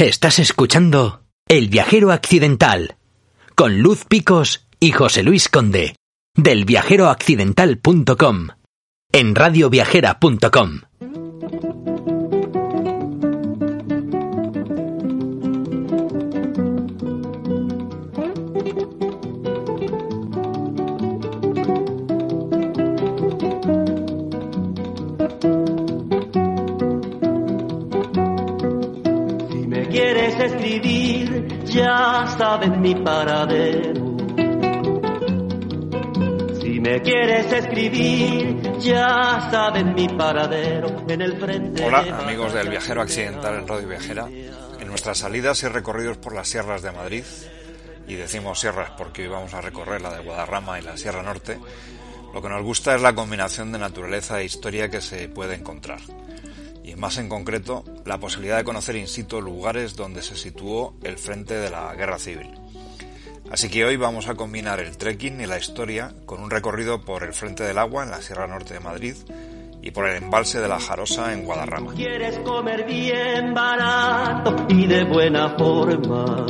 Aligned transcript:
Estás 0.00 0.38
escuchando 0.38 1.24
El 1.46 1.68
viajero 1.68 2.10
accidental 2.10 2.96
con 3.54 3.82
Luz 3.82 4.06
Picos 4.06 4.66
y 4.80 4.92
José 4.92 5.22
Luis 5.22 5.50
Conde 5.50 5.94
del 6.34 6.64
viajeroaccidental.com 6.64 8.48
en 9.12 9.34
radioviajera.com. 9.34 10.80
ya 32.40 32.46
sabes 32.46 32.78
mi 32.78 32.94
paradero. 32.94 34.16
Si 36.58 36.80
me 36.80 37.02
quieres 37.02 37.52
escribir, 37.52 38.78
ya 38.78 39.48
sabes 39.50 39.84
mi 39.84 40.08
paradero 40.08 41.04
en 41.06 41.20
el 41.20 41.38
frente. 41.38 41.84
Hola 41.84 41.98
amigos 42.18 42.54
del 42.54 42.70
Viajero 42.70 43.02
Accidental 43.02 43.56
en 43.56 43.68
Radio 43.68 43.88
Viajera. 43.88 44.26
En 44.26 44.88
nuestras 44.88 45.18
salidas 45.18 45.62
y 45.64 45.68
recorridos 45.68 46.16
por 46.16 46.34
las 46.34 46.48
sierras 46.48 46.80
de 46.80 46.92
Madrid, 46.92 47.24
y 48.08 48.14
decimos 48.14 48.58
sierras 48.58 48.92
porque 48.96 49.22
hoy 49.24 49.28
vamos 49.28 49.52
a 49.52 49.60
recorrer 49.60 50.00
la 50.00 50.14
de 50.14 50.24
Guadarrama 50.24 50.80
y 50.80 50.82
la 50.82 50.96
Sierra 50.96 51.22
Norte, 51.22 51.58
lo 52.32 52.40
que 52.40 52.48
nos 52.48 52.62
gusta 52.62 52.94
es 52.94 53.02
la 53.02 53.14
combinación 53.14 53.70
de 53.70 53.78
naturaleza 53.78 54.40
e 54.40 54.46
historia 54.46 54.88
que 54.88 55.02
se 55.02 55.28
puede 55.28 55.56
encontrar. 55.56 56.00
Y 56.90 56.96
más 56.96 57.18
en 57.18 57.28
concreto, 57.28 57.84
la 58.04 58.18
posibilidad 58.18 58.56
de 58.56 58.64
conocer 58.64 58.96
in 58.96 59.06
situ 59.06 59.40
lugares 59.40 59.94
donde 59.94 60.22
se 60.22 60.34
situó 60.34 60.94
el 61.04 61.18
frente 61.18 61.54
de 61.54 61.70
la 61.70 61.94
Guerra 61.94 62.18
Civil. 62.18 62.50
Así 63.48 63.68
que 63.68 63.84
hoy 63.84 63.96
vamos 63.96 64.28
a 64.28 64.34
combinar 64.34 64.80
el 64.80 64.96
trekking 64.96 65.40
y 65.40 65.46
la 65.46 65.58
historia 65.58 66.12
con 66.26 66.40
un 66.40 66.50
recorrido 66.50 67.04
por 67.04 67.22
el 67.22 67.32
Frente 67.32 67.62
del 67.62 67.78
Agua 67.78 68.02
en 68.02 68.10
la 68.10 68.20
Sierra 68.22 68.48
Norte 68.48 68.74
de 68.74 68.80
Madrid 68.80 69.14
y 69.82 69.92
por 69.92 70.08
el 70.08 70.22
embalse 70.22 70.60
de 70.60 70.68
la 70.68 70.80
Jarosa 70.80 71.32
en 71.32 71.44
Guadarrama. 71.44 71.94
Quieres 71.94 72.38
comer 72.40 72.84
bien 72.84 73.54
barato 73.54 74.66
y 74.68 74.86
de 74.86 75.04
buena 75.04 75.56
forma. 75.56 76.46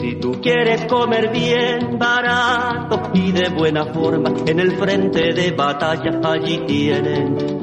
Si 0.00 0.14
tú 0.16 0.40
quieres 0.40 0.86
comer 0.86 1.30
bien 1.30 1.98
barato 1.98 3.10
y 3.14 3.30
de 3.30 3.48
buena 3.50 3.86
forma, 3.86 4.32
en 4.44 4.58
el 4.58 4.76
frente 4.76 5.32
de 5.32 5.52
batalla 5.52 6.20
allí 6.24 6.58
tienen 6.66 7.58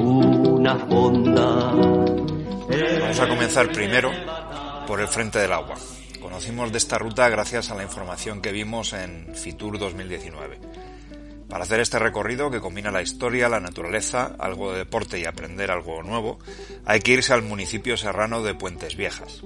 Vamos 0.66 1.30
a 3.20 3.28
comenzar 3.28 3.72
primero 3.72 4.10
por 4.88 5.00
el 5.00 5.08
Frente 5.08 5.38
del 5.38 5.54
Agua. 5.54 5.76
Conocimos 6.20 6.72
de 6.72 6.80
esta 6.80 6.98
ruta 6.98 7.30
gracias 7.30 7.70
a 7.70 7.76
la 7.76 7.84
información 7.84 8.42
que 8.42 8.52
vimos 8.52 8.94
en 8.94 9.36
Fitur 9.36 9.78
2019. 9.78 10.60
Para 11.48 11.66
hacer 11.66 11.82
este 11.82 12.00
recorrido 12.00 12.50
que 12.50 12.62
combina 12.62 12.90
la 12.90 13.04
historia, 13.04 13.48
la 13.48 13.60
naturaleza, 13.60 14.36
algo 14.40 14.72
de 14.72 14.80
deporte 14.80 15.20
y 15.20 15.26
aprender 15.26 15.70
algo 15.70 16.02
nuevo, 16.02 16.40
hay 16.84 17.00
que 17.00 17.12
irse 17.12 17.34
al 17.34 17.44
municipio 17.44 17.96
serrano 17.96 18.42
de 18.42 18.56
Puentes 18.56 18.96
Viejas. 18.96 19.44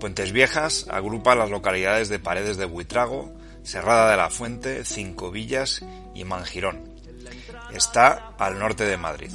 Puentes 0.00 0.32
Viejas 0.32 0.86
agrupa 0.88 1.34
las 1.34 1.50
localidades 1.50 2.08
de 2.08 2.18
Paredes 2.18 2.56
de 2.56 2.64
Buitrago, 2.64 3.34
Serrada 3.64 4.10
de 4.10 4.16
la 4.16 4.30
Fuente, 4.30 4.86
Cinco 4.86 5.30
Villas 5.30 5.84
y 6.14 6.24
Mangirón. 6.24 6.90
Está 7.74 8.32
al 8.38 8.58
norte 8.58 8.86
de 8.86 8.96
Madrid. 8.96 9.30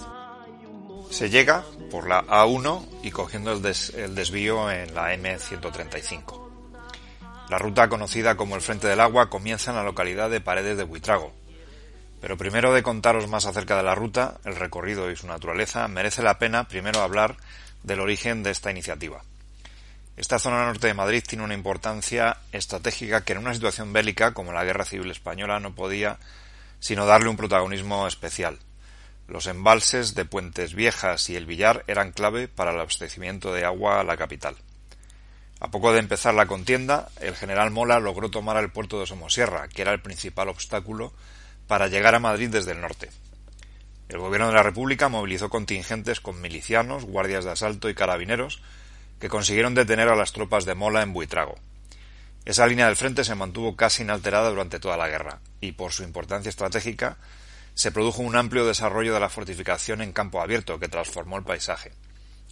Se 1.09 1.29
llega 1.29 1.63
por 1.89 2.07
la 2.07 2.25
A1 2.25 2.85
y 3.03 3.11
cogiendo 3.11 3.51
el, 3.51 3.65
el 3.95 4.15
desvío 4.15 4.69
en 4.69 4.93
la 4.93 5.13
M135. 5.15 6.47
La 7.49 7.57
ruta 7.57 7.87
conocida 7.87 8.35
como 8.35 8.55
el 8.55 8.61
Frente 8.61 8.87
del 8.87 8.99
Agua 8.99 9.29
comienza 9.29 9.71
en 9.71 9.77
la 9.77 9.83
localidad 9.83 10.29
de 10.29 10.41
Paredes 10.41 10.77
de 10.77 10.83
Buitrago. 10.83 11.33
Pero 12.19 12.37
primero 12.37 12.73
de 12.73 12.83
contaros 12.83 13.27
más 13.29 13.45
acerca 13.45 13.77
de 13.77 13.83
la 13.83 13.95
ruta, 13.95 14.39
el 14.43 14.55
recorrido 14.55 15.09
y 15.09 15.15
su 15.15 15.27
naturaleza, 15.27 15.87
merece 15.87 16.23
la 16.23 16.39
pena 16.39 16.67
primero 16.67 17.01
hablar 17.01 17.37
del 17.83 18.01
origen 18.01 18.43
de 18.43 18.51
esta 18.51 18.71
iniciativa. 18.71 19.21
Esta 20.17 20.39
zona 20.39 20.65
norte 20.65 20.87
de 20.87 20.93
Madrid 20.93 21.23
tiene 21.25 21.43
una 21.43 21.53
importancia 21.53 22.37
estratégica 22.51 23.23
que 23.23 23.33
en 23.33 23.39
una 23.39 23.53
situación 23.53 23.93
bélica 23.93 24.33
como 24.33 24.51
la 24.51 24.65
Guerra 24.65 24.83
Civil 24.83 25.11
Española 25.11 25.59
no 25.59 25.75
podía 25.75 26.17
sino 26.79 27.05
darle 27.05 27.29
un 27.29 27.37
protagonismo 27.37 28.07
especial. 28.07 28.59
Los 29.27 29.47
embalses 29.47 30.15
de 30.15 30.23
Puentes 30.23 30.73
Viejas 30.73 31.29
y 31.29 31.35
el 31.35 31.45
Villar 31.45 31.83
eran 31.87 32.13
clave 32.13 32.47
para 32.47 32.71
el 32.71 32.79
abastecimiento 32.79 33.53
de 33.53 33.65
agua 33.65 33.99
a 33.99 34.03
la 34.05 34.15
capital. 34.15 34.55
A 35.59 35.69
poco 35.69 35.91
de 35.91 35.99
empezar 35.99 36.33
la 36.33 36.45
contienda, 36.45 37.09
el 37.19 37.35
general 37.35 37.71
Mola 37.71 37.99
logró 37.99 38.29
tomar 38.29 38.55
el 38.57 38.71
puerto 38.71 38.99
de 38.99 39.05
Somosierra, 39.05 39.67
que 39.67 39.81
era 39.81 39.91
el 39.91 40.01
principal 40.01 40.47
obstáculo 40.47 41.11
para 41.67 41.87
llegar 41.87 42.15
a 42.15 42.19
Madrid 42.19 42.49
desde 42.49 42.71
el 42.71 42.79
norte. 42.79 43.09
El 44.07 44.19
gobierno 44.19 44.47
de 44.47 44.53
la 44.53 44.63
República 44.63 45.09
movilizó 45.09 45.49
contingentes 45.49 46.21
con 46.21 46.39
milicianos, 46.39 47.03
guardias 47.03 47.43
de 47.43 47.51
asalto 47.51 47.89
y 47.89 47.95
carabineros 47.95 48.61
que 49.19 49.27
consiguieron 49.27 49.73
detener 49.73 50.07
a 50.07 50.15
las 50.15 50.31
tropas 50.31 50.63
de 50.63 50.75
Mola 50.75 51.01
en 51.01 51.11
Buitrago. 51.11 51.55
Esa 52.45 52.65
línea 52.65 52.85
del 52.85 52.95
frente 52.95 53.25
se 53.25 53.35
mantuvo 53.35 53.75
casi 53.75 54.03
inalterada 54.03 54.49
durante 54.49 54.79
toda 54.79 54.95
la 54.95 55.09
guerra 55.09 55.41
y, 55.59 55.73
por 55.73 55.91
su 55.91 56.03
importancia 56.03 56.49
estratégica, 56.49 57.17
se 57.77 57.91
produjo 57.91 58.23
un 58.23 58.35
amplio 58.35 58.65
desarrollo 58.65 59.13
de 59.13 59.19
la 59.19 59.29
fortificación 59.29 60.01
en 60.01 60.11
campo 60.11 60.41
abierto 60.41 60.79
que 60.79 60.87
transformó 60.87 61.37
el 61.37 61.43
paisaje. 61.43 61.91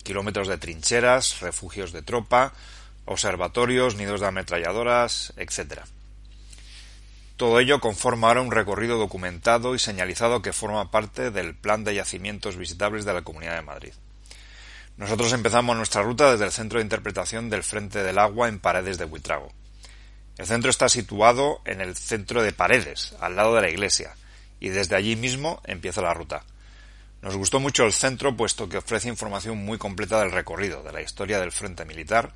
Kilómetros 0.03 0.47
de 0.47 0.59
trincheras, 0.59 1.40
refugios 1.41 1.91
de 1.91 2.03
tropa, 2.03 2.53
observatorios, 3.06 3.96
nidos 3.96 4.22
de 4.22 4.28
ametralladoras, 4.28 5.34
etc. 5.38 5.80
Todo 7.38 7.59
ello 7.59 7.80
conforma 7.80 8.28
ahora 8.28 8.41
un 8.41 8.52
recorrido 8.52 9.00
documentado 9.00 9.74
y 9.74 9.80
señalizado 9.80 10.44
que 10.44 10.53
forma 10.53 10.91
parte 10.91 11.31
del 11.31 11.56
plan 11.56 11.84
de 11.84 11.96
yacimientos 11.96 12.56
visitables 12.56 13.03
de 13.03 13.13
la 13.16 13.24
Comunidad 13.24 13.56
de 13.56 13.63
Madrid. 13.63 13.94
Nosotros 14.96 15.34
empezamos 15.34 15.75
nuestra 15.75 16.03
ruta 16.03 16.34
desde 16.34 16.46
el 16.46 16.52
centro 16.52 16.78
de 16.78 16.84
interpretación 16.84 17.50
del 17.50 17.63
Frente 17.63 18.03
del 18.03 18.19
Agua 18.19 18.47
en 18.47 18.59
Paredes 18.59 19.00
de 19.00 19.06
Buitrago. 19.06 19.52
El 20.38 20.46
centro 20.46 20.69
está 20.69 20.88
situado 20.88 21.62
en 21.66 21.81
el 21.81 21.96
centro 21.96 22.44
de 22.44 22.52
Paredes, 22.52 23.16
al 23.19 23.36
lado 23.36 23.56
de 23.56 23.62
la 23.62 23.69
iglesia, 23.69 24.16
y 24.60 24.70
desde 24.70 24.96
allí 24.96 25.16
mismo 25.16 25.62
empieza 25.66 26.02
la 26.02 26.14
ruta. 26.14 26.44
Nos 27.22 27.36
gustó 27.36 27.60
mucho 27.60 27.86
el 27.86 27.94
centro 27.94 28.38
puesto 28.38 28.70
que 28.70 28.78
ofrece 28.78 29.10
información 29.10 29.58
muy 29.58 29.78
completa 29.78 30.20
del 30.20 30.32
recorrido, 30.32 30.84
de 30.84 30.92
la 30.92 31.02
historia 31.02 31.40
del 31.40 31.52
frente 31.52 31.86
militar 31.86 32.34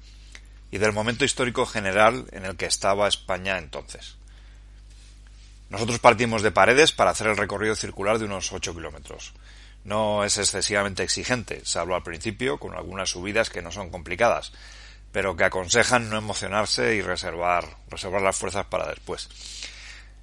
y 0.72 0.78
del 0.78 0.94
momento 0.94 1.26
histórico 1.26 1.66
general 1.66 2.26
en 2.32 2.46
el 2.46 2.56
que 2.56 2.66
estaba 2.66 3.08
España 3.08 3.58
entonces. 3.58 4.16
Nosotros 5.70 6.00
partimos 6.00 6.42
de 6.42 6.52
Paredes 6.52 6.92
para 6.92 7.12
hacer 7.12 7.28
el 7.28 7.38
recorrido 7.38 7.76
circular 7.76 8.18
de 8.18 8.26
unos 8.26 8.52
8 8.52 8.74
kilómetros. 8.74 9.34
No 9.84 10.24
es 10.24 10.38
excesivamente 10.38 11.04
exigente, 11.04 11.62
salvo 11.64 11.96
al 11.96 12.04
principio, 12.04 12.58
con 12.58 12.76
algunas 12.76 13.10
subidas 13.10 13.50
que 13.50 13.62
no 13.62 13.72
son 13.72 13.92
complicadas, 13.92 14.52
pero 15.12 15.36
que 15.36 15.44
aconsejan 15.44 16.10
no 16.10 16.18
emocionarse 16.18 16.96
y 16.96 17.02
reservar, 17.02 17.78
reservar 17.90 18.22
las 18.22 18.36
fuerzas 18.36 18.66
para 18.66 18.88
después. 18.88 19.30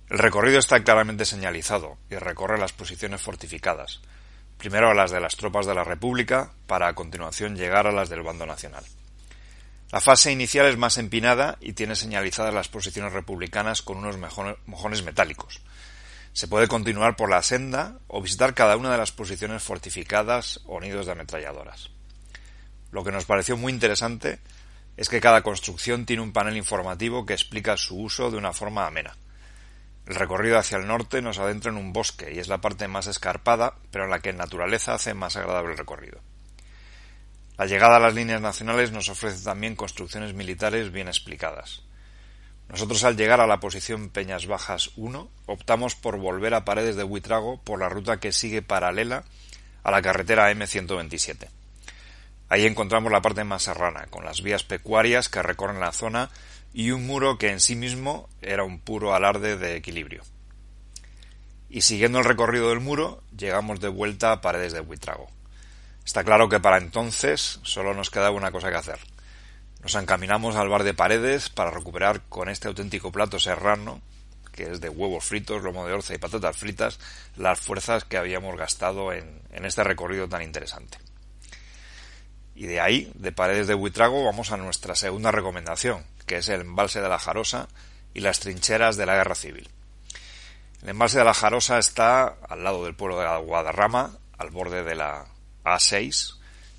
El 0.08 0.18
recorrido 0.18 0.60
está 0.60 0.84
claramente 0.84 1.24
señalizado 1.24 1.98
y 2.08 2.14
recorre 2.14 2.58
las 2.58 2.72
posiciones 2.72 3.20
fortificadas, 3.20 4.00
primero 4.56 4.88
a 4.88 4.94
las 4.94 5.10
de 5.10 5.18
las 5.18 5.36
tropas 5.36 5.66
de 5.66 5.74
la 5.74 5.82
República, 5.82 6.52
para 6.68 6.86
a 6.86 6.94
continuación 6.94 7.56
llegar 7.56 7.88
a 7.88 7.92
las 7.92 8.08
del 8.08 8.22
bando 8.22 8.46
nacional. 8.46 8.84
La 9.90 10.00
fase 10.00 10.30
inicial 10.30 10.66
es 10.66 10.76
más 10.76 10.98
empinada 10.98 11.58
y 11.60 11.72
tiene 11.72 11.96
señalizadas 11.96 12.54
las 12.54 12.68
posiciones 12.68 13.12
republicanas 13.12 13.82
con 13.82 13.98
unos 13.98 14.16
mojones 14.66 15.02
metálicos. 15.02 15.60
Se 16.32 16.46
puede 16.46 16.68
continuar 16.68 17.16
por 17.16 17.28
la 17.28 17.42
senda 17.42 17.98
o 18.06 18.22
visitar 18.22 18.54
cada 18.54 18.76
una 18.76 18.92
de 18.92 18.98
las 18.98 19.10
posiciones 19.10 19.64
fortificadas 19.64 20.60
o 20.66 20.80
nidos 20.80 21.06
de 21.06 21.12
ametralladoras. 21.12 21.90
Lo 22.92 23.02
que 23.02 23.12
nos 23.12 23.24
pareció 23.24 23.56
muy 23.56 23.72
interesante 23.72 24.38
es 24.96 25.08
que 25.08 25.20
cada 25.20 25.42
construcción 25.42 26.06
tiene 26.06 26.22
un 26.22 26.32
panel 26.32 26.56
informativo 26.56 27.26
que 27.26 27.32
explica 27.32 27.76
su 27.76 27.98
uso 27.98 28.30
de 28.30 28.36
una 28.36 28.52
forma 28.52 28.86
amena. 28.86 29.16
El 30.06 30.14
recorrido 30.14 30.56
hacia 30.58 30.78
el 30.78 30.86
norte 30.86 31.20
nos 31.20 31.38
adentra 31.38 31.70
en 31.70 31.76
un 31.76 31.92
bosque 31.92 32.32
y 32.32 32.38
es 32.38 32.46
la 32.46 32.60
parte 32.60 32.86
más 32.86 33.08
escarpada, 33.08 33.74
pero 33.90 34.04
en 34.04 34.10
la 34.10 34.20
que 34.20 34.30
en 34.30 34.36
naturaleza 34.36 34.94
hace 34.94 35.14
más 35.14 35.36
agradable 35.36 35.72
el 35.72 35.78
recorrido. 35.78 36.20
La 37.58 37.66
llegada 37.66 37.96
a 37.96 38.00
las 38.00 38.14
líneas 38.14 38.40
nacionales 38.40 38.92
nos 38.92 39.08
ofrece 39.08 39.42
también 39.42 39.74
construcciones 39.74 40.34
militares 40.34 40.92
bien 40.92 41.08
explicadas. 41.08 41.82
Nosotros 42.68 43.02
al 43.04 43.16
llegar 43.16 43.40
a 43.40 43.46
la 43.46 43.60
posición 43.60 44.10
Peñas 44.10 44.46
Bajas 44.46 44.90
1 44.96 45.28
optamos 45.46 45.94
por 45.94 46.18
volver 46.18 46.54
a 46.54 46.64
Paredes 46.64 46.96
de 46.96 47.04
Buitrago 47.04 47.60
por 47.62 47.80
la 47.80 47.88
ruta 47.88 48.18
que 48.18 48.32
sigue 48.32 48.62
paralela 48.62 49.24
a 49.82 49.90
la 49.90 50.02
carretera 50.02 50.52
M127. 50.52 51.48
Ahí 52.48 52.66
encontramos 52.66 53.10
la 53.10 53.22
parte 53.22 53.44
más 53.44 53.62
serrana, 53.62 54.06
con 54.06 54.24
las 54.24 54.42
vías 54.42 54.62
pecuarias 54.62 55.28
que 55.28 55.42
recorren 55.42 55.80
la 55.80 55.92
zona 55.92 56.30
y 56.76 56.90
un 56.90 57.06
muro 57.06 57.38
que 57.38 57.52
en 57.52 57.58
sí 57.58 57.74
mismo 57.74 58.28
era 58.42 58.62
un 58.62 58.78
puro 58.78 59.14
alarde 59.14 59.56
de 59.56 59.76
equilibrio. 59.76 60.22
Y 61.70 61.80
siguiendo 61.80 62.18
el 62.18 62.26
recorrido 62.26 62.68
del 62.68 62.80
muro, 62.80 63.22
llegamos 63.34 63.80
de 63.80 63.88
vuelta 63.88 64.30
a 64.30 64.42
Paredes 64.42 64.74
de 64.74 64.80
Buitrago. 64.80 65.26
Está 66.04 66.22
claro 66.22 66.50
que 66.50 66.60
para 66.60 66.76
entonces 66.76 67.60
solo 67.62 67.94
nos 67.94 68.10
quedaba 68.10 68.36
una 68.36 68.52
cosa 68.52 68.68
que 68.68 68.76
hacer. 68.76 68.98
Nos 69.80 69.94
encaminamos 69.94 70.54
al 70.56 70.68
bar 70.68 70.84
de 70.84 70.92
Paredes 70.92 71.48
para 71.48 71.70
recuperar 71.70 72.20
con 72.28 72.50
este 72.50 72.68
auténtico 72.68 73.10
plato 73.10 73.40
serrano, 73.40 74.02
que 74.52 74.64
es 74.64 74.82
de 74.82 74.90
huevos 74.90 75.24
fritos, 75.24 75.62
lomo 75.62 75.86
de 75.86 75.94
orza 75.94 76.14
y 76.14 76.18
patatas 76.18 76.58
fritas, 76.58 77.00
las 77.38 77.58
fuerzas 77.58 78.04
que 78.04 78.18
habíamos 78.18 78.54
gastado 78.58 79.14
en, 79.14 79.40
en 79.50 79.64
este 79.64 79.82
recorrido 79.82 80.28
tan 80.28 80.42
interesante. 80.42 80.98
Y 82.54 82.66
de 82.66 82.80
ahí, 82.80 83.10
de 83.14 83.32
Paredes 83.32 83.66
de 83.66 83.72
Buitrago, 83.72 84.22
vamos 84.26 84.52
a 84.52 84.58
nuestra 84.58 84.94
segunda 84.94 85.30
recomendación, 85.30 86.04
que 86.26 86.38
es 86.38 86.48
el 86.48 86.62
embalse 86.62 87.00
de 87.00 87.08
la 87.08 87.18
Jarosa 87.18 87.68
y 88.14 88.20
las 88.20 88.40
trincheras 88.40 88.96
de 88.96 89.06
la 89.06 89.14
Guerra 89.14 89.34
Civil. 89.34 89.68
El 90.82 90.90
embalse 90.90 91.18
de 91.18 91.24
la 91.24 91.34
Jarosa 91.34 91.78
está 91.78 92.36
al 92.48 92.62
lado 92.62 92.84
del 92.84 92.94
pueblo 92.94 93.18
de 93.18 93.26
Guadarrama, 93.38 94.18
al 94.38 94.50
borde 94.50 94.82
de 94.84 94.94
la 94.94 95.26
A6, 95.64 96.38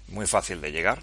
muy 0.09 0.27
fácil 0.27 0.61
de 0.61 0.71
llegar. 0.71 0.99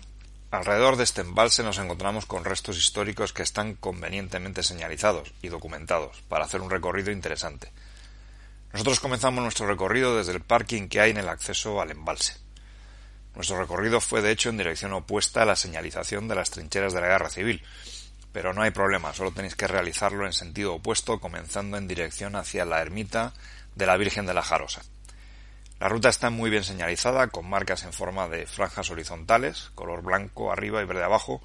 Alrededor 0.51 0.97
de 0.97 1.05
este 1.05 1.23
embalse 1.23 1.65
nos 1.65 1.79
encontramos 1.79 2.27
con 2.27 2.45
restos 2.45 2.79
históricos 2.79 3.33
que 3.33 3.43
están 3.43 3.75
convenientemente 3.75 4.63
señalizados 4.63 5.33
y 5.43 5.49
documentados 5.49 6.23
para 6.29 6.45
hacer 6.45 6.61
un 6.61 6.71
recorrido 6.71 7.11
interesante. 7.11 7.73
Nosotros 8.73 9.01
comenzamos 9.01 9.43
nuestro 9.43 9.67
recorrido 9.67 10.17
desde 10.17 10.33
el 10.33 10.41
parking 10.41 10.89
que 10.89 11.01
hay 11.01 11.11
en 11.11 11.19
el 11.19 11.29
acceso 11.29 11.81
al 11.81 11.91
embalse. 11.91 12.35
Nuestro 13.35 13.59
recorrido 13.59 14.01
fue 14.01 14.23
de 14.23 14.31
hecho 14.31 14.49
en 14.49 14.57
dirección 14.57 14.93
opuesta 14.93 15.43
a 15.43 15.45
la 15.45 15.57
señalización 15.57 16.29
de 16.29 16.37
las 16.37 16.51
trincheras 16.51 16.93
de 16.93 17.01
la 17.01 17.09
guerra 17.09 17.31
civil, 17.31 17.63
pero 18.35 18.53
no 18.53 18.63
hay 18.63 18.73
problema, 18.73 19.15
solo 19.15 19.31
tenéis 19.31 19.55
que 19.55 19.69
realizarlo 19.69 20.27
en 20.27 20.33
sentido 20.33 20.75
opuesto, 20.75 21.21
comenzando 21.21 21.77
en 21.77 21.87
dirección 21.87 22.35
hacia 22.35 22.65
la 22.65 22.83
ermita 22.83 23.33
de 23.77 23.87
la 23.87 23.97
Virgen 23.97 24.27
de 24.27 24.35
la 24.35 24.43
Jarosa. 24.43 24.83
La 25.79 25.89
ruta 25.89 26.09
está 26.09 26.31
muy 26.31 26.51
bien 26.51 26.65
señalizada, 26.65 27.29
con 27.29 27.49
marcas 27.49 27.85
en 27.85 27.93
forma 27.93 28.27
de 28.27 28.47
franjas 28.47 28.91
horizontales, 28.91 29.71
color 29.77 30.03
blanco 30.03 30.51
arriba 30.51 30.83
y 30.83 30.85
verde 30.85 31.05
abajo, 31.05 31.43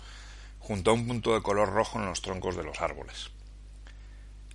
junto 0.58 0.90
a 0.90 0.96
un 0.96 1.08
punto 1.08 1.36
de 1.36 1.44
color 1.44 1.72
rojo 1.72 2.00
en 2.00 2.08
los 2.08 2.24
troncos 2.24 2.56
de 2.56 2.64
los 2.64 2.82
árboles. 2.82 3.30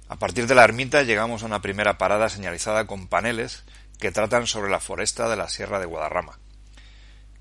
A 0.08 0.16
partir 0.16 0.48
de 0.48 0.56
la 0.56 0.64
ermita 0.64 1.04
llegamos 1.04 1.44
a 1.44 1.46
una 1.46 1.62
primera 1.62 1.98
parada 1.98 2.28
señalizada 2.28 2.88
con 2.88 3.06
paneles 3.06 3.62
que 4.00 4.10
tratan 4.10 4.48
sobre 4.48 4.72
la 4.72 4.80
foresta 4.80 5.28
de 5.28 5.36
la 5.36 5.48
Sierra 5.48 5.78
de 5.78 5.86
Guadarrama. 5.86 6.40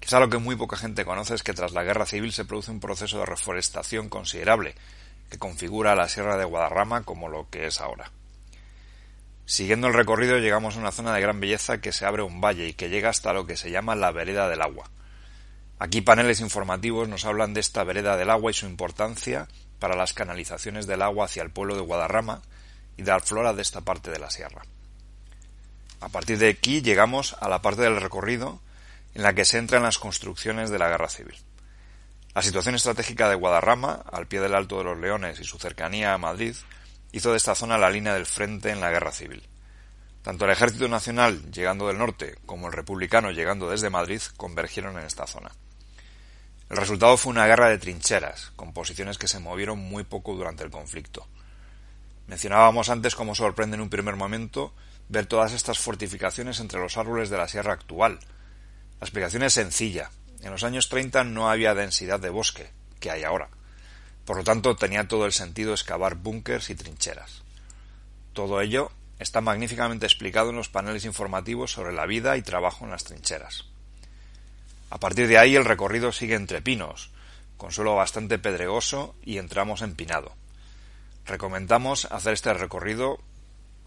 Quizá 0.04 0.20
lo 0.20 0.30
que 0.30 0.38
muy 0.38 0.58
poca 0.58 0.76
gente 0.76 1.06
conoce 1.06 1.34
es 1.34 1.44
que 1.44 1.54
tras 1.54 1.72
la 1.72 1.86
guerra 1.86 2.06
civil 2.06 2.34
se 2.34 2.44
produce 2.44 2.72
un 2.72 2.82
proceso 2.82 3.20
de 3.20 3.26
reforestación 3.26 4.10
considerable 4.10 4.76
que 5.30 5.38
configura 5.38 5.96
la 5.96 6.10
Sierra 6.10 6.36
de 6.36 6.44
Guadarrama 6.44 7.04
como 7.04 7.30
lo 7.30 7.50
que 7.50 7.68
es 7.68 7.80
ahora. 7.80 8.12
Siguiendo 9.46 9.88
el 9.88 9.94
recorrido 9.94 10.40
llegamos 10.40 10.76
a 10.76 10.80
una 10.80 10.92
zona 10.92 11.14
de 11.14 11.22
gran 11.22 11.40
belleza 11.40 11.80
que 11.80 11.94
se 11.94 12.06
abre 12.06 12.22
un 12.22 12.42
valle 12.42 12.68
y 12.68 12.74
que 12.74 12.90
llega 12.90 13.10
hasta 13.10 13.32
lo 13.32 13.46
que 13.46 13.56
se 13.56 13.72
llama 13.72 13.96
la 13.96 14.12
vereda 14.12 14.50
del 14.50 14.62
agua. 14.62 14.90
Aquí 15.80 16.02
paneles 16.02 16.42
informativos 16.42 17.08
nos 17.08 17.24
hablan 17.24 17.54
de 17.54 17.62
esta 17.62 17.86
vereda 17.86 18.18
del 18.18 18.30
agua 18.30 18.52
y 18.52 18.56
su 18.56 18.66
importancia 18.66 19.48
para 19.80 19.96
las 19.96 20.12
canalizaciones 20.12 20.86
del 20.86 21.02
agua 21.02 21.28
hacia 21.28 21.44
el 21.44 21.52
pueblo 21.52 21.76
de 21.76 21.82
Guadarrama 21.82 22.42
y 22.98 23.04
de 23.04 23.12
la 23.12 23.22
flora 23.22 23.54
de 23.54 23.62
esta 23.62 23.80
parte 23.80 24.12
de 24.12 24.20
la 24.20 24.30
sierra. 24.30 24.64
A 26.02 26.10
partir 26.10 26.40
de 26.40 26.50
aquí 26.50 26.82
llegamos 26.82 27.38
a 27.40 27.48
la 27.48 27.62
parte 27.62 27.84
del 27.84 28.02
recorrido 28.02 28.60
en 29.14 29.24
la 29.24 29.34
que 29.34 29.46
se 29.46 29.58
entran 29.58 29.84
las 29.84 30.00
construcciones 30.00 30.70
de 30.70 30.80
la 30.80 30.90
guerra 30.90 31.10
civil. 31.10 31.36
La 32.34 32.42
situación 32.42 32.76
estratégica 32.76 33.30
de 33.30 33.36
Guadarrama, 33.36 34.04
al 34.12 34.28
pie 34.28 34.40
del 34.40 34.56
Alto 34.56 34.80
de 34.80 34.86
los 34.86 34.98
Leones 34.98 35.40
y 35.40 35.44
su 35.44 35.60
cercanía 35.60 36.14
a 36.14 36.18
Madrid, 36.18 36.56
hizo 37.12 37.32
de 37.32 37.38
esta 37.38 37.54
zona 37.54 37.78
la 37.78 37.92
línea 37.92 38.16
del 38.16 38.26
frente 38.26 38.72
en 38.72 38.82
la 38.82 38.90
guerra 38.90 39.12
civil. 39.12 39.48
Tanto 40.24 40.46
el 40.46 40.52
Ejército 40.52 40.88
Nacional 40.88 41.52
llegando 41.52 41.88
del 41.88 41.98
norte 41.98 42.38
como 42.46 42.68
el 42.68 42.74
republicano 42.74 43.32
llegando 43.32 43.70
desde 43.70 43.90
Madrid 43.90 44.22
convergieron 44.38 44.98
en 44.98 45.06
esta 45.06 45.28
zona. 45.28 45.52
El 46.70 46.78
resultado 46.78 47.18
fue 47.18 47.32
una 47.32 47.46
guerra 47.46 47.70
de 47.70 47.78
trincheras, 47.78 48.52
con 48.56 48.74
posiciones 48.74 49.20
que 49.20 49.28
se 49.28 49.40
movieron 49.40 49.78
muy 49.78 50.06
poco 50.06 50.34
durante 50.34 50.64
el 50.64 50.72
conflicto. 50.72 51.28
Mencionábamos 52.26 52.90
antes 52.90 53.16
cómo 53.16 53.36
sorprende 53.36 53.76
en 53.76 53.82
un 53.82 53.90
primer 53.90 54.16
momento 54.16 54.74
ver 55.10 55.28
todas 55.28 55.52
estas 55.52 55.78
fortificaciones 55.78 56.60
entre 56.60 56.80
los 56.80 56.98
árboles 56.98 57.30
de 57.30 57.38
la 57.38 57.48
sierra 57.48 57.74
actual, 57.74 58.20
la 59.04 59.08
explicación 59.08 59.44
es 59.44 59.52
sencilla. 59.52 60.12
En 60.44 60.52
los 60.52 60.64
años 60.64 60.88
30 60.88 61.26
no 61.26 61.50
había 61.50 61.76
densidad 61.76 62.22
de 62.22 62.30
bosque, 62.30 62.70
que 63.02 63.12
hay 63.12 63.26
ahora. 63.26 63.50
Por 64.24 64.38
lo 64.38 64.46
tanto, 64.46 64.78
tenía 64.78 65.10
todo 65.10 65.26
el 65.26 65.34
sentido 65.34 65.74
excavar 65.74 66.16
búnkers 66.16 66.70
y 66.70 66.76
trincheras. 66.76 67.42
Todo 68.32 68.62
ello 68.62 68.94
está 69.20 69.42
magníficamente 69.42 70.06
explicado 70.06 70.52
en 70.52 70.56
los 70.56 70.70
paneles 70.70 71.04
informativos 71.04 71.74
sobre 71.74 71.92
la 71.92 72.06
vida 72.06 72.38
y 72.38 72.44
trabajo 72.44 72.86
en 72.86 72.92
las 72.92 73.04
trincheras. 73.04 73.66
A 74.90 75.02
partir 75.02 75.28
de 75.28 75.38
ahí 75.38 75.58
el 75.58 75.66
recorrido 75.66 76.14
sigue 76.14 76.36
entre 76.36 76.62
pinos, 76.62 77.12
con 77.58 77.74
suelo 77.74 77.96
bastante 77.96 78.40
pedregoso 78.40 79.16
y 79.22 79.38
entramos 79.38 79.82
empinado. 79.82 80.34
Recomendamos 81.26 82.06
hacer 82.06 82.32
este 82.36 82.54
recorrido 82.54 83.20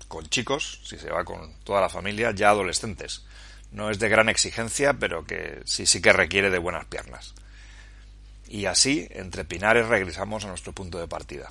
con 0.08 0.28
chicos, 0.28 0.82
si 0.84 0.98
se 0.98 1.08
va 1.08 1.24
con 1.24 1.54
toda 1.64 1.80
la 1.80 1.88
familia, 1.88 2.32
ya 2.32 2.50
adolescentes, 2.50 3.24
no 3.70 3.90
es 3.90 3.98
de 3.98 4.08
gran 4.08 4.28
exigencia, 4.28 4.94
pero 4.94 5.24
que 5.24 5.60
sí, 5.64 5.86
sí 5.86 6.00
que 6.00 6.12
requiere 6.12 6.50
de 6.50 6.58
buenas 6.58 6.86
piernas. 6.86 7.34
Y 8.48 8.66
así, 8.66 9.06
entre 9.10 9.44
Pinares, 9.44 9.88
regresamos 9.88 10.44
a 10.44 10.48
nuestro 10.48 10.72
punto 10.72 10.98
de 10.98 11.08
partida. 11.08 11.50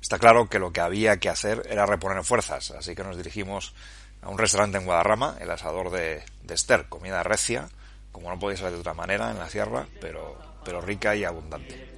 Está 0.00 0.18
claro 0.18 0.48
que 0.48 0.58
lo 0.58 0.72
que 0.72 0.80
había 0.80 1.18
que 1.18 1.28
hacer 1.28 1.62
era 1.68 1.86
reponer 1.86 2.24
fuerzas, 2.24 2.70
así 2.70 2.94
que 2.94 3.04
nos 3.04 3.16
dirigimos 3.16 3.74
a 4.22 4.28
un 4.28 4.38
restaurante 4.38 4.78
en 4.78 4.84
Guadarrama, 4.84 5.36
el 5.40 5.50
asador 5.50 5.90
de, 5.90 6.22
de 6.42 6.54
Esther, 6.54 6.86
comida 6.88 7.22
recia, 7.22 7.68
como 8.12 8.30
no 8.30 8.38
podía 8.38 8.56
ser 8.56 8.70
de 8.70 8.78
otra 8.78 8.94
manera 8.94 9.30
en 9.30 9.38
la 9.38 9.50
sierra, 9.50 9.86
pero, 10.00 10.38
pero 10.64 10.80
rica 10.80 11.14
y 11.14 11.24
abundante. 11.24 11.88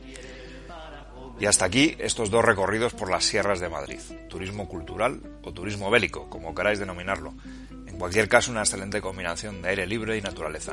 Y 1.39 1.47
hasta 1.47 1.65
aquí 1.65 1.97
estos 1.99 2.31
dos 2.31 2.45
recorridos 2.45 2.93
por 2.93 3.11
las 3.11 3.25
sierras 3.25 3.61
de 3.61 3.71
Madrid, 3.71 4.01
turismo 4.29 4.69
cultural 4.69 5.23
o 5.43 5.53
turismo 5.53 5.91
bélico, 5.91 6.29
como 6.29 6.55
queráis 6.55 6.79
denominarlo, 6.79 7.33
cualquier 8.01 8.29
caso, 8.31 8.51
una 8.51 8.61
excelente 8.61 9.03
combinación 9.03 9.61
de 9.61 9.69
aire 9.69 9.87
libre 9.87 10.17
y 10.17 10.23
naturaleza. 10.23 10.73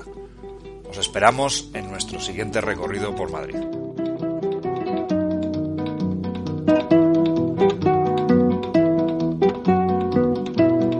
Os 0.90 0.98
esperamos 0.98 1.70
en 1.74 1.92
nuestro 1.92 2.22
siguiente 2.22 2.62
recorrido 2.62 3.14
por 3.14 3.30
Madrid. 3.30 3.58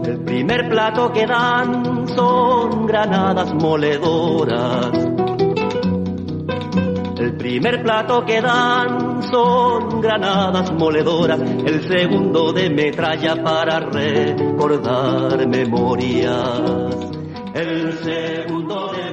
El 0.04 0.20
primer 0.26 0.68
plato 0.68 1.10
que 1.14 1.26
dan 1.26 2.06
son 2.08 2.86
granadas 2.86 3.54
moledoras. 3.54 5.17
El 7.28 7.36
primer 7.36 7.82
plato 7.82 8.24
que 8.24 8.40
dan 8.40 9.22
son 9.30 10.00
granadas 10.00 10.72
moledoras, 10.72 11.38
el 11.38 11.86
segundo 11.86 12.54
de 12.54 12.70
metralla 12.70 13.42
para 13.44 13.80
recordar 13.80 15.46
memorias. 15.46 16.62
El 17.52 17.92
segundo 17.98 18.92
de. 18.92 19.07